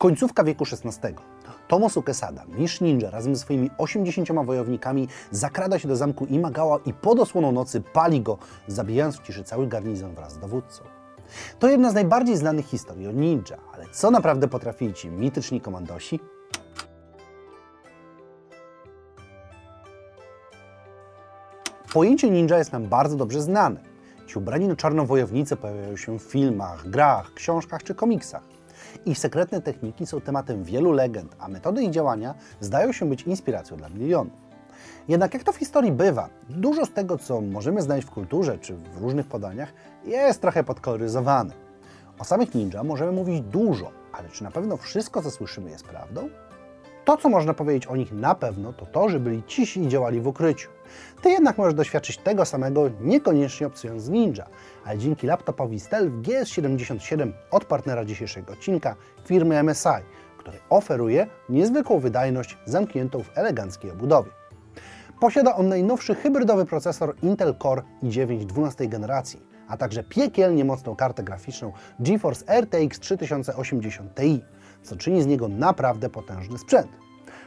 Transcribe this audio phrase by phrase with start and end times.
[0.00, 1.14] Końcówka wieku XVI.
[1.68, 6.92] Tomosu Quesada, mistrz ninja, razem ze swoimi 80 wojownikami zakrada się do zamku Imagawa i
[6.92, 10.84] pod osłoną nocy pali go, zabijając w ciszy cały garnizon wraz z dowódcą.
[11.58, 16.20] To jedna z najbardziej znanych historii o ninja, ale co naprawdę potrafili ci mityczni komandosi?
[21.92, 23.80] Pojęcie ninja jest nam bardzo dobrze znane.
[24.26, 28.49] Ci ubrani na czarno wojownicy pojawiają się w filmach, grach, książkach czy komiksach.
[29.06, 33.76] Ich sekretne techniki są tematem wielu legend, a metody ich działania zdają się być inspiracją
[33.76, 34.50] dla milionów.
[35.08, 38.74] Jednak jak to w historii bywa, dużo z tego, co możemy znaleźć w kulturze czy
[38.74, 39.72] w różnych podaniach,
[40.04, 41.54] jest trochę podkoloryzowane.
[42.18, 46.28] O samych ninja możemy mówić dużo, ale czy na pewno wszystko, co słyszymy, jest prawdą?
[47.10, 50.20] To, co można powiedzieć o nich na pewno, to to, że byli cisi i działali
[50.20, 50.68] w ukryciu.
[51.22, 54.46] Ty jednak możesz doświadczyć tego samego, niekoniecznie obcując z Ninja,
[54.84, 59.88] ale dzięki laptopowi Stealth GS77 od partnera dzisiejszego odcinka, firmy MSI,
[60.38, 64.30] który oferuje niezwykłą wydajność zamkniętą w eleganckiej obudowie.
[65.20, 71.22] Posiada on najnowszy hybrydowy procesor Intel Core i9 12 generacji, a także piekielnie mocną kartę
[71.22, 74.42] graficzną GeForce RTX 3080 Ti,
[74.82, 76.88] co czyni z niego naprawdę potężny sprzęt.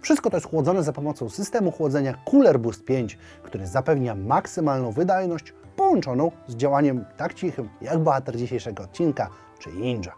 [0.00, 5.54] Wszystko to jest chłodzone za pomocą systemu chłodzenia Cooler Boost 5, który zapewnia maksymalną wydajność
[5.76, 10.12] połączoną z działaniem tak cichym jak bohater dzisiejszego odcinka, czyli Ninja.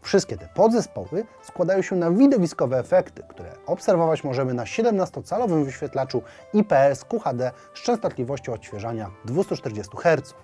[0.00, 7.04] Wszystkie te podzespoły składają się na widowiskowe efekty, które obserwować możemy na 17-calowym wyświetlaczu IPS
[7.04, 10.34] QHD z częstotliwością odświeżania 240 Hz.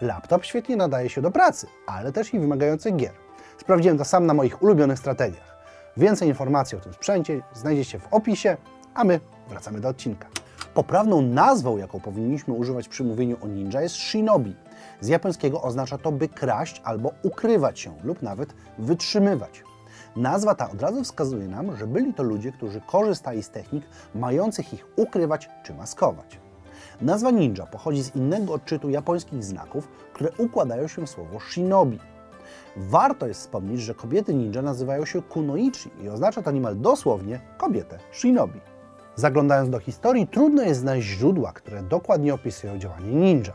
[0.00, 3.27] Laptop świetnie nadaje się do pracy, ale też i wymagających gier.
[3.58, 5.58] Sprawdziłem to sam na moich ulubionych strategiach.
[5.96, 8.56] Więcej informacji o tym sprzęcie znajdziecie w opisie,
[8.94, 10.28] a my wracamy do odcinka.
[10.74, 14.56] Poprawną nazwą, jaką powinniśmy używać przy mówieniu o ninja jest shinobi.
[15.00, 19.62] Z japońskiego oznacza to by kraść albo ukrywać się lub nawet wytrzymywać.
[20.16, 23.84] Nazwa ta od razu wskazuje nam, że byli to ludzie, którzy korzystali z technik
[24.14, 26.40] mających ich ukrywać czy maskować.
[27.00, 31.98] Nazwa ninja pochodzi z innego odczytu japońskich znaków, które układają się w słowo shinobi.
[32.76, 37.98] Warto jest wspomnieć, że kobiety ninja nazywają się kunoichi i oznacza to niemal dosłownie kobietę
[38.12, 38.60] shinobi.
[39.14, 43.52] Zaglądając do historii, trudno jest znaleźć źródła, które dokładnie opisują działanie ninja.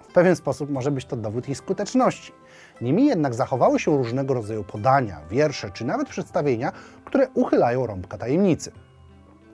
[0.00, 2.32] W pewien sposób może być to dowód ich skuteczności.
[2.80, 6.72] Niemniej jednak zachowały się różnego rodzaju podania, wiersze czy nawet przedstawienia,
[7.04, 8.72] które uchylają rąbka tajemnicy.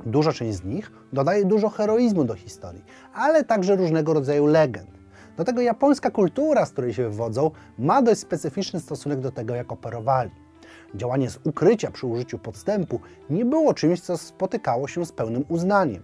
[0.07, 5.00] Duża część z nich dodaje dużo heroizmu do historii, ale także różnego rodzaju legend.
[5.37, 9.73] Do tego japońska kultura, z której się wywodzą, ma dość specyficzny stosunek do tego, jak
[9.73, 10.31] operowali.
[10.95, 16.03] Działanie z ukrycia przy użyciu podstępu nie było czymś, co spotykało się z pełnym uznaniem.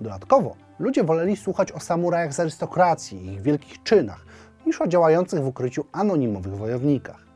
[0.00, 4.26] Dodatkowo ludzie woleli słuchać o samurajach z arystokracji i ich wielkich czynach,
[4.66, 7.26] niż o działających w ukryciu anonimowych wojownikach.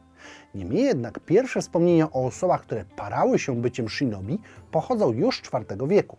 [0.55, 4.39] Niemniej jednak pierwsze wspomnienia o osobach, które parały się byciem shinobi,
[4.71, 6.17] pochodzą już IV wieku.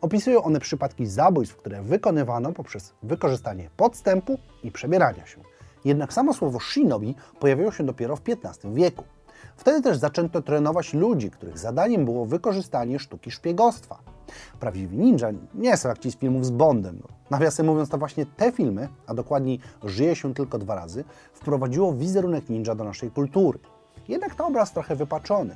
[0.00, 5.40] Opisują one przypadki zabójstw, które wykonywano poprzez wykorzystanie podstępu i przebierania się.
[5.84, 9.04] Jednak samo słowo shinobi pojawiło się dopiero w XV wieku.
[9.56, 13.98] Wtedy też zaczęto trenować ludzi, których zadaniem było wykorzystanie sztuki szpiegostwa.
[14.60, 16.98] Prawdziwi ninja nie są jak ci z filmów z Bondem.
[17.02, 21.92] No, nawiasem mówiąc, to właśnie te filmy, a dokładniej Żyje się tylko dwa razy, wprowadziło
[21.92, 23.58] wizerunek ninja do naszej kultury.
[24.08, 25.54] Jednak to obraz trochę wypaczony.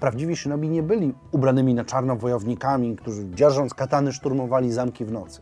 [0.00, 5.40] Prawdziwi shinobi nie byli ubranymi na czarno wojownikami, którzy dzierżąc katany szturmowali zamki w nocy.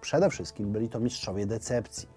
[0.00, 2.08] Przede wszystkim byli to mistrzowie decepcji.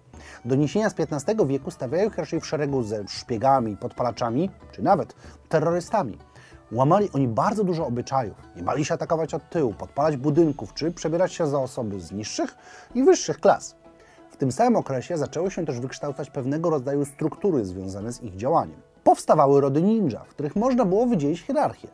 [0.44, 5.14] Doniesienia z XV wieku stawiają ich raczej w szeregu ze szpiegami, podpalaczami, czy nawet
[5.48, 6.18] terrorystami.
[6.72, 8.36] Łamali oni bardzo dużo obyczajów.
[8.56, 12.56] Nie bali się atakować od tyłu, podpalać budynków, czy przebierać się za osoby z niższych
[12.94, 13.76] i wyższych klas.
[14.30, 18.91] W tym samym okresie zaczęły się też wykształcać pewnego rodzaju struktury związane z ich działaniem.
[19.12, 21.88] Powstawały rody ninja, w których można było wydzielić hierarchię.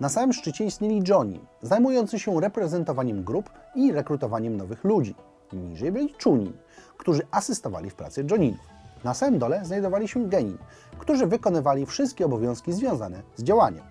[0.00, 5.14] Na samym szczycie istnieli Johnny, zajmujący się reprezentowaniem grup i rekrutowaniem nowych ludzi.
[5.52, 6.52] Niżej byli Chunin,
[6.96, 8.66] którzy asystowali w pracy Joninów.
[9.04, 10.58] Na samym dole znajdowali się Genin,
[10.98, 13.84] którzy wykonywali wszystkie obowiązki związane z działaniem.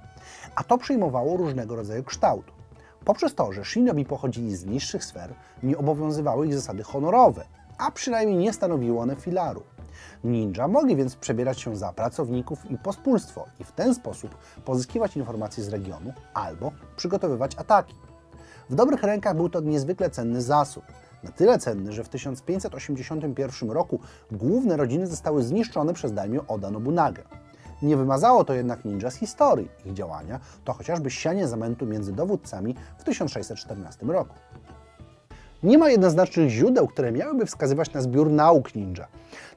[0.56, 2.46] A to przyjmowało różnego rodzaju kształt.
[3.06, 7.46] Poprzez to, że shinobi pochodzili z niższych sfer, nie obowiązywały ich zasady honorowe,
[7.78, 9.64] a przynajmniej nie stanowiły one filaru.
[10.24, 14.36] Ninja mogli więc przebierać się za pracowników i pospólstwo i w ten sposób
[14.66, 17.96] pozyskiwać informacje z regionu albo przygotowywać ataki.
[18.70, 20.84] W dobrych rękach był to niezwykle cenny zasób.
[21.24, 24.00] Na tyle cenny, że w 1581 roku
[24.32, 27.24] główne rodziny zostały zniszczone przez daimyo Oda Nobunagę.
[27.82, 29.70] Nie wymazało to jednak ninja z historii.
[29.86, 34.36] Ich działania to chociażby sianie zamętu między dowódcami w 1614 roku.
[35.64, 39.08] Nie ma jednoznacznych źródeł, które miałyby wskazywać na zbiór nauk ninja.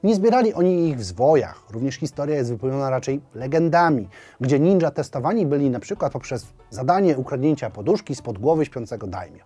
[0.03, 1.63] Nie zbierali oni ich w zwojach.
[1.71, 4.09] Również historia jest wypełniona raczej legendami,
[4.41, 9.43] gdzie ninja testowani byli na przykład poprzez zadanie ukradnięcia poduszki spod głowy śpiącego daimyo.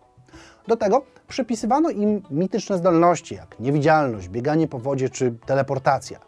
[0.68, 6.20] Do tego przypisywano im mityczne zdolności, jak niewidzialność, bieganie po wodzie czy teleportacja.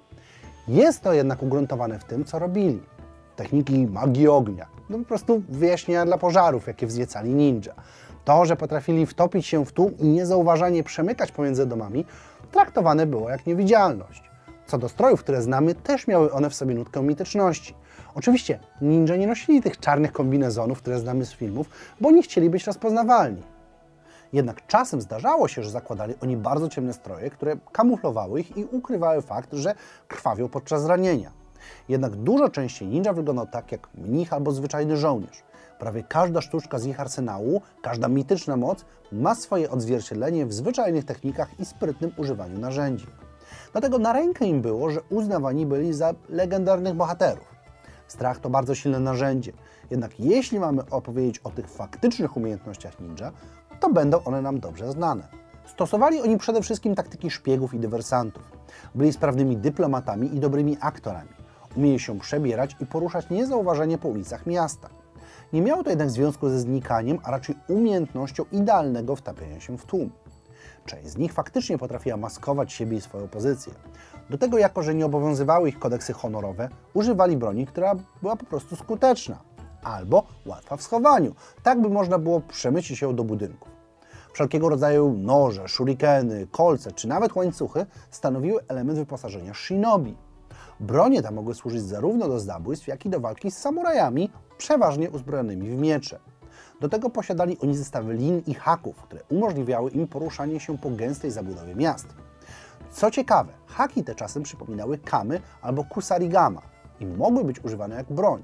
[0.68, 2.82] Jest to jednak ugruntowane w tym, co robili.
[3.36, 7.74] Techniki magii ognia, no po prostu wyjaśnienia dla pożarów, jakie wzniecali ninja.
[8.26, 12.06] To, że potrafili wtopić się w tłum i niezauważanie przemykać pomiędzy domami,
[12.52, 14.24] traktowane było jak niewidzialność.
[14.66, 17.76] Co do strojów, które znamy, też miały one w sobie nutkę mityczności.
[18.16, 21.70] Oczywiście ninja nie nosili tych czarnych kombinezonów, które znamy z filmów,
[22.02, 23.44] bo nie chcieli być rozpoznawalni.
[24.34, 29.22] Jednak czasem zdarzało się, że zakładali oni bardzo ciemne stroje, które kamuflowały ich i ukrywały
[29.22, 29.76] fakt, że
[30.08, 31.32] krwawią podczas ranienia.
[31.90, 35.44] Jednak dużo częściej ninja wyglądał tak jak mnich albo zwyczajny żołnierz.
[35.82, 41.60] Prawie każda sztuczka z ich arsenału, każda mityczna moc ma swoje odzwierciedlenie w zwyczajnych technikach
[41.60, 43.06] i sprytnym używaniu narzędzi.
[43.72, 47.56] Dlatego na rękę im było, że uznawani byli za legendarnych bohaterów.
[48.08, 49.54] Strach to bardzo silne narzędzie,
[49.92, 53.32] jednak jeśli mamy opowiedzieć o tych faktycznych umiejętnościach ninja,
[53.80, 55.28] to będą one nam dobrze znane.
[55.66, 58.44] Stosowali oni przede wszystkim taktyki szpiegów i dywersantów.
[58.96, 61.30] Byli sprawnymi dyplomatami i dobrymi aktorami.
[61.78, 65.01] Umieli się przebierać i poruszać niezauważenie po ulicach miasta.
[65.54, 70.12] Nie miało to jednak związku ze znikaniem, a raczej umiejętnością idealnego wtapiania się w tłum.
[70.86, 73.74] Część z nich faktycznie potrafiła maskować siebie i swoją pozycję.
[74.30, 78.76] Do tego, jako że nie obowiązywały ich kodeksy honorowe, używali broni, która była po prostu
[78.76, 79.40] skuteczna
[79.84, 83.72] albo łatwa w schowaniu, tak by można było przemycić się do budynków.
[84.34, 90.18] Wszelkiego rodzaju noże, shurikeny, kolce czy nawet łańcuchy stanowiły element wyposażenia shinobi.
[90.80, 94.32] Bronie te mogły służyć zarówno do zabójstw, jak i do walki z samurajami,
[94.62, 96.20] przeważnie uzbrojonymi w miecze.
[96.82, 101.32] Do tego posiadali oni zestawy lin i haków, które umożliwiały im poruszanie się po gęstej
[101.32, 102.08] zabudowie miast.
[102.92, 106.62] Co ciekawe, haki te czasem przypominały kamy albo kusarigama
[107.00, 108.44] i mogły być używane jak broń.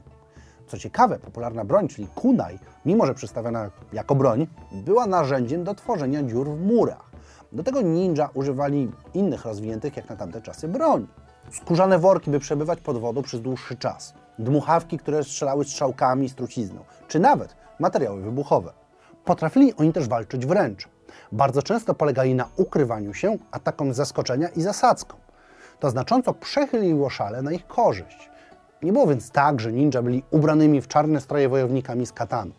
[0.68, 6.24] Co ciekawe, popularna broń, czyli kunai, mimo że przedstawiona jako broń, była narzędziem do tworzenia
[6.24, 7.12] dziur w murach.
[7.52, 11.08] Do tego ninja używali innych rozwiniętych jak na tamte czasy broni.
[11.52, 14.14] Skórzane worki, by przebywać pod wodą przez dłuższy czas.
[14.40, 16.84] Dmuchawki, które strzelały strzałkami i trucizną.
[17.08, 18.74] Czy nawet materiały wybuchowe.
[19.26, 20.88] Potrafili oni też walczyć wręcz.
[21.32, 25.18] Bardzo często polegali na ukrywaniu się, atakom z zaskoczenia i zasadzką.
[25.80, 28.30] To znacząco przechyliło szale na ich korzyść.
[28.84, 32.52] Nie było więc tak, że ninja byli ubranymi w czarne stroje wojownikami z katanu.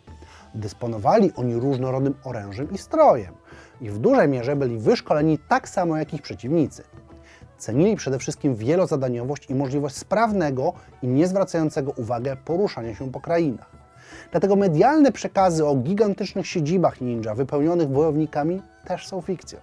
[0.55, 3.35] Dysponowali oni różnorodnym orężem i strojem
[3.81, 6.83] i w dużej mierze byli wyszkoleni tak samo jak ich przeciwnicy.
[7.59, 10.73] Cenili przede wszystkim wielozadaniowość i możliwość sprawnego
[11.03, 13.71] i niezwracającego uwagę poruszania się po krainach.
[14.31, 19.59] Dlatego medialne przekazy o gigantycznych siedzibach ninja wypełnionych wojownikami też są fikcją.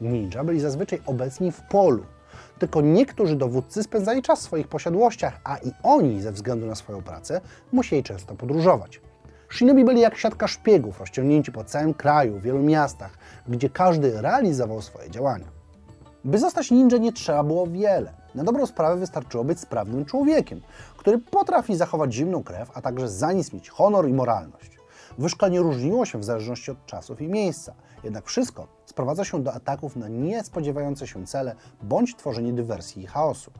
[0.00, 2.04] Ninja byli zazwyczaj obecni w polu,
[2.58, 7.02] tylko niektórzy dowódcy spędzali czas w swoich posiadłościach, a i oni, ze względu na swoją
[7.02, 7.40] pracę,
[7.72, 9.00] musieli często podróżować.
[9.50, 13.18] Shinobi byli jak siatka szpiegów, rozciągnięci po całym kraju, w wielu miastach,
[13.48, 15.57] gdzie każdy realizował swoje działania.
[16.24, 18.12] By zostać ninja nie trzeba było wiele.
[18.34, 20.60] Na dobrą sprawę wystarczyło być sprawnym człowiekiem,
[20.96, 24.78] który potrafi zachować zimną krew, a także za nic mieć honor i moralność.
[25.18, 27.74] Wyszkolenie różniło się w zależności od czasów i miejsca,
[28.04, 33.50] jednak wszystko sprowadza się do ataków na niespodziewające się cele bądź tworzenie dywersji i chaosu.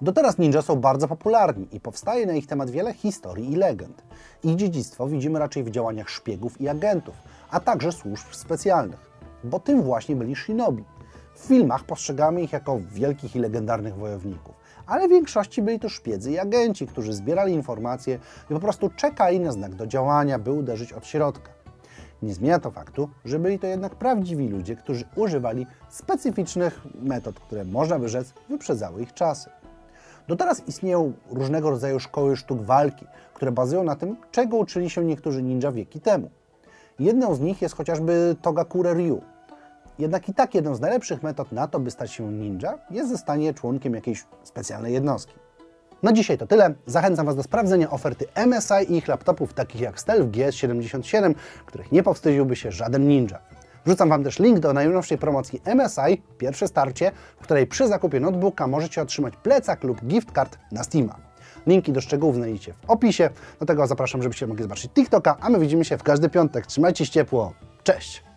[0.00, 4.02] Do teraz ninja są bardzo popularni i powstaje na ich temat wiele historii i legend.
[4.44, 7.14] Ich dziedzictwo widzimy raczej w działaniach szpiegów i agentów,
[7.50, 9.10] a także służb specjalnych,
[9.44, 10.84] bo tym właśnie byli shinobi.
[11.40, 14.54] W filmach postrzegamy ich jako wielkich i legendarnych wojowników,
[14.86, 18.18] ale w większości byli to szpiedzy i agenci, którzy zbierali informacje
[18.50, 21.50] i po prostu czekali na znak do działania, by uderzyć od środka.
[22.22, 27.64] Nie zmienia to faktu, że byli to jednak prawdziwi ludzie, którzy używali specyficznych metod, które
[27.64, 29.50] można by rzec wyprzedzały ich czasy.
[30.28, 35.04] Do teraz istnieją różnego rodzaju szkoły sztuk walki, które bazują na tym, czego uczyli się
[35.04, 36.30] niektórzy ninja wieki temu.
[36.98, 39.22] Jedną z nich jest chociażby Togakure Ryu.
[40.00, 43.54] Jednak i tak jedną z najlepszych metod na to, by stać się ninja, jest zostanie
[43.54, 45.34] członkiem jakiejś specjalnej jednostki.
[46.02, 46.74] Na dzisiaj to tyle.
[46.86, 51.34] Zachęcam Was do sprawdzenia oferty MSI i ich laptopów takich jak Stealth GS77,
[51.66, 53.38] których nie powstydziłby się żaden ninja.
[53.84, 58.66] Wrzucam Wam też link do najnowszej promocji MSI, pierwsze starcie, w której przy zakupie notebooka
[58.66, 61.16] możecie otrzymać plecak lub gift card na Steama.
[61.66, 63.30] Linki do szczegółów znajdziecie w opisie.
[63.60, 66.66] Do tego zapraszam, żebyście mogli zobaczyć TikToka, a my widzimy się w każdy piątek.
[66.66, 67.52] Trzymajcie się ciepło.
[67.82, 68.29] Cześć!